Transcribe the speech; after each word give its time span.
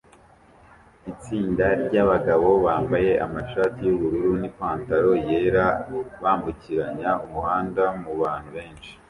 Itsinda 1.11 1.65
ryabagabo 1.85 2.49
bambaye 2.65 3.11
amashati 3.25 3.79
yubururu 3.87 4.31
nipantaro 4.41 5.11
yera 5.27 5.65
bambukiranya 6.23 7.09
umuhanda 7.25 7.83
mubantu 8.03 8.49
benshi 8.57 8.91